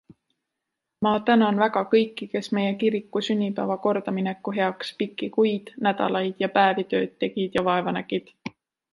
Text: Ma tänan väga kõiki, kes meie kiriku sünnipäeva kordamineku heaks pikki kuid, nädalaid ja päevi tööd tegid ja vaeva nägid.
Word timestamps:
Ma 1.07 1.09
tänan 1.25 1.59
väga 1.63 1.81
kõiki, 1.89 2.27
kes 2.31 2.47
meie 2.57 2.71
kiriku 2.83 3.21
sünnipäeva 3.27 3.75
kordamineku 3.83 4.53
heaks 4.55 4.89
pikki 5.01 5.29
kuid, 5.35 5.69
nädalaid 5.89 6.41
ja 6.45 6.49
päevi 6.57 6.87
tööd 6.95 7.13
tegid 7.25 7.59
ja 7.59 7.65
vaeva 7.69 7.95
nägid. 7.99 8.33